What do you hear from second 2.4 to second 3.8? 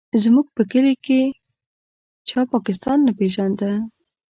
پاکستان نه پېژانده.